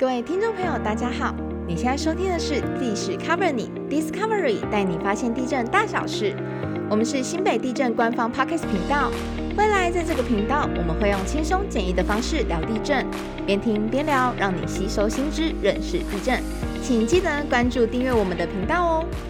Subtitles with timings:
[0.00, 1.34] 各位听众朋友大家好。
[1.68, 6.34] 你现在收听的是地势 cover 你 discovery 带你发现地震大小事。
[6.88, 9.12] 我们是新北地震官方 pocket 频道。
[9.58, 13.06] 未来在这个频道我们会用轻松简易的方式聊地震
[13.44, 16.42] 边听边聊让你吸收新知认识地震。
[16.82, 19.29] 请记得关注订阅我们的频道哦。